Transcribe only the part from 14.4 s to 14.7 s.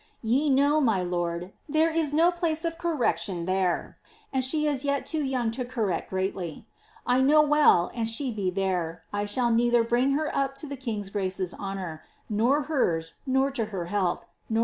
nor